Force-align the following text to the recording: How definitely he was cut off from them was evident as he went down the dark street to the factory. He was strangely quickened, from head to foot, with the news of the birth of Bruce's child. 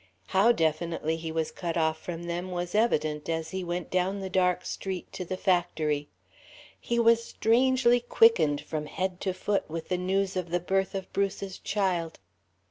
How 0.29 0.51
definitely 0.51 1.15
he 1.15 1.31
was 1.31 1.51
cut 1.51 1.77
off 1.77 2.01
from 2.01 2.23
them 2.23 2.49
was 2.49 2.73
evident 2.73 3.29
as 3.29 3.51
he 3.51 3.63
went 3.63 3.91
down 3.91 4.19
the 4.19 4.31
dark 4.31 4.65
street 4.65 5.13
to 5.13 5.23
the 5.23 5.37
factory. 5.37 6.07
He 6.79 6.97
was 6.97 7.23
strangely 7.23 7.99
quickened, 7.99 8.61
from 8.61 8.87
head 8.87 9.21
to 9.21 9.31
foot, 9.31 9.69
with 9.69 9.89
the 9.89 9.99
news 9.99 10.35
of 10.35 10.49
the 10.49 10.59
birth 10.59 10.95
of 10.95 11.13
Bruce's 11.13 11.59
child. 11.59 12.17